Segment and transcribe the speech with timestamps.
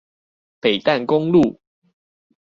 [0.59, 1.61] 北淡公路